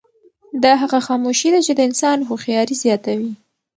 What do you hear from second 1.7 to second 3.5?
د انسان هوښیاري زیاتوي.